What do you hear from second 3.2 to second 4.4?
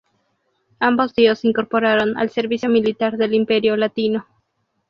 Imperio latino.